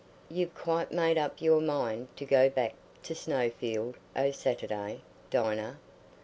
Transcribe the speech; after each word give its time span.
"You've 0.31 0.55
quite 0.55 0.91
made 0.91 1.19
up 1.19 1.41
your 1.43 1.61
mind 1.61 2.07
to 2.17 2.25
go 2.25 2.49
back 2.49 2.73
to 3.03 3.13
Snowfield 3.13 3.97
o' 4.15 4.31
Saturday, 4.31 5.01
Dinah?" 5.29 5.77